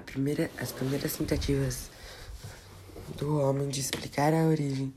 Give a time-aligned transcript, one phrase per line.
[0.00, 1.90] primeira, as primeiras tentativas
[3.16, 4.92] do homem de explicar a origem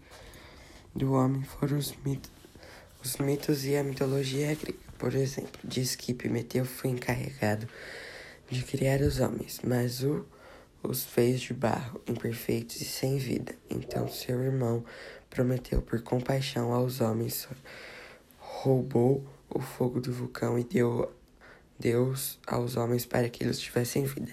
[0.94, 2.32] do homem foram os mitos,
[3.04, 4.80] os mitos e a mitologia grega.
[4.98, 7.68] Por exemplo, diz que Prometeu foi encarregado
[8.50, 10.26] de criar os homens, mas o,
[10.84, 13.56] os fez de barro, imperfeitos e sem vida.
[13.70, 14.84] Então seu irmão
[15.30, 17.48] prometeu por compaixão aos homens,
[18.38, 21.12] roubou o fogo do vulcão e deu
[21.80, 24.32] Deus aos homens para que eles tivessem vida.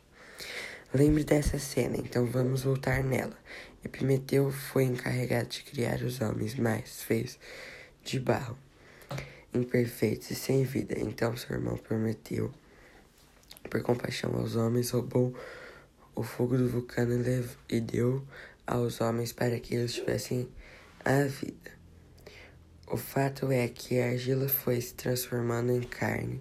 [0.94, 3.36] Lembre dessa cena, então vamos voltar nela.
[3.84, 7.38] Epimeteu foi encarregado de criar os homens, mas fez
[8.02, 8.56] de barro,
[9.56, 10.98] imperfeitos e sem vida.
[10.98, 12.52] Então seu irmão prometeu,
[13.68, 15.34] por compaixão aos homens, roubou
[16.14, 17.06] o fogo do vulcão
[17.68, 18.24] e deu
[18.66, 20.48] aos homens para que eles tivessem
[21.04, 21.76] a vida.
[22.88, 26.40] O fato é que a argila foi se transformando em carne,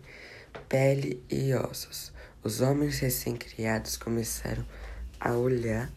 [0.69, 2.13] pele e ossos.
[2.44, 4.66] Os homens recém-criados começaram
[5.19, 5.91] a olhar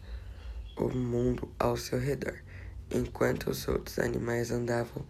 [0.77, 2.38] o mundo ao seu redor,
[2.91, 5.05] enquanto os outros animais andavam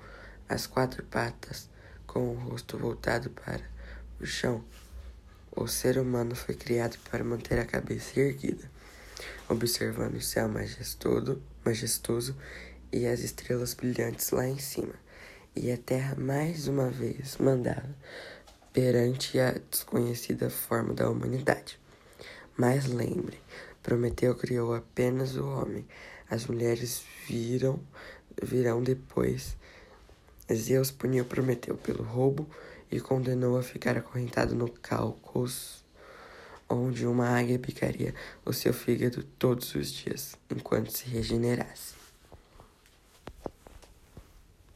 [0.49, 1.71] às quatro patas,
[2.09, 3.63] com o rosto voltado para
[4.21, 4.65] o chão.
[5.55, 8.69] O ser humano foi criado para manter a cabeça erguida,
[9.49, 12.37] observando o céu majestoso, majestoso
[12.93, 14.95] e as estrelas brilhantes lá em cima.
[15.55, 17.95] E a terra mais uma vez mandava
[18.73, 21.79] perante a desconhecida forma da humanidade.
[22.57, 23.41] Mas lembre,
[23.83, 25.87] Prometeu criou apenas o homem.
[26.29, 27.81] As mulheres viram,
[28.43, 29.57] virão depois.
[30.55, 32.49] Zeus puniu Prometeu pelo roubo
[32.91, 35.85] e condenou a ficar acorrentado no Cáucaso,
[36.69, 41.98] onde uma águia picaria o seu fígado todos os dias, enquanto se regenerasse.